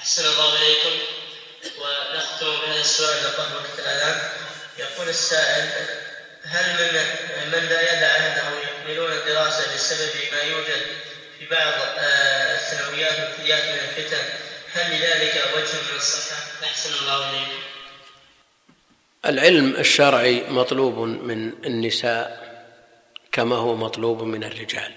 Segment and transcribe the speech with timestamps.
[0.00, 0.98] أحسن الله إليكم
[1.78, 4.18] ونختم بهذا السؤال لقد وقت الأذان
[4.78, 5.68] يقول السائل
[6.44, 6.92] هل من
[7.52, 10.82] من لا يدع أهله يكملون الدراسة بسبب ما يوجد
[11.38, 14.24] في بعض آه، الثانويات والكليات من الفتن
[14.72, 17.62] هل لذلك وجه من الصحة؟ أحسن الله إليكم.
[19.26, 22.50] العلم الشرعي مطلوب من النساء
[23.32, 24.92] كما هو مطلوب من الرجال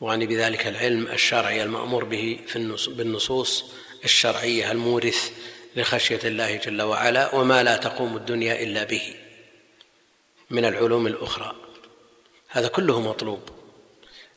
[0.00, 3.64] وعني بذلك العلم الشرعي المأمور به في بالنصوص
[4.04, 5.30] الشرعية المورث
[5.76, 9.14] لخشية الله جل وعلا وما لا تقوم الدنيا إلا به
[10.50, 11.54] من العلوم الأخرى.
[12.48, 13.40] هذا كله مطلوب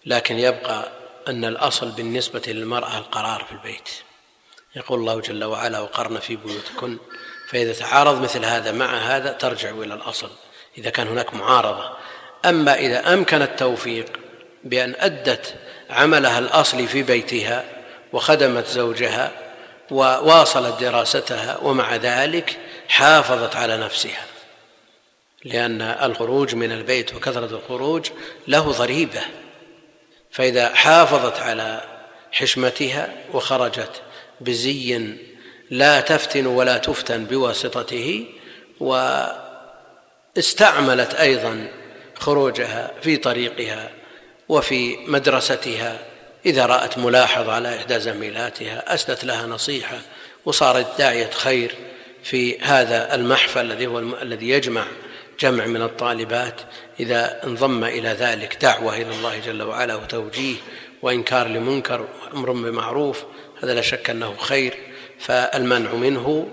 [0.05, 0.91] لكن يبقى
[1.27, 3.89] أن الأصل بالنسبة للمرأة القرار في البيت.
[4.75, 6.97] يقول الله جل وعلا وقرن في بيوتكن
[7.49, 10.29] فإذا تعارض مثل هذا مع هذا ترجع إلى الأصل
[10.77, 11.97] إذا كان هناك معارضة.
[12.45, 14.19] أما إذا أمكن التوفيق
[14.63, 15.55] بأن أدت
[15.89, 17.65] عملها الأصلي في بيتها
[18.13, 19.46] وخدمت زوجها
[19.91, 24.25] وواصلت دراستها ومع ذلك حافظت على نفسها
[25.45, 28.09] لأن الخروج من البيت وكثرة الخروج
[28.47, 29.21] له ضريبة
[30.31, 31.81] فإذا حافظت على
[32.31, 34.01] حشمتها وخرجت
[34.41, 35.15] بزي
[35.69, 38.25] لا تفتن ولا تفتن بواسطته
[40.35, 41.67] واستعملت أيضا
[42.15, 43.89] خروجها في طريقها
[44.49, 45.99] وفي مدرستها
[46.45, 49.97] إذا رأت ملاحظ على إحدى زميلاتها أسدت لها نصيحة
[50.45, 51.75] وصارت داعية خير
[52.23, 54.85] في هذا المحفل الذي هو الذي يجمع
[55.39, 56.61] جمع من الطالبات.
[56.99, 60.55] إذا انضم إلى ذلك دعوة إلى الله جل وعلا وتوجيه
[61.01, 63.23] وإنكار لمنكر وأمر بمعروف
[63.63, 64.77] هذا لا شك أنه خير
[65.19, 66.47] فالمنع منه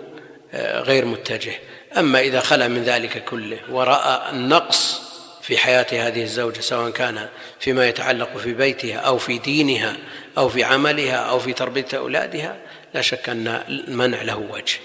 [0.53, 1.55] آه، غير متجه.
[1.99, 5.01] أما إذا خلا من ذلك كله ورأى النقص
[5.45, 7.29] في حياة هذه الزوجة سواء كان
[7.61, 9.97] فيما يتعلق في بيتها أو في دينها
[10.39, 12.57] أو في عملها أو في تربية أولادها
[12.95, 14.79] لا شك أن المنع له وجه.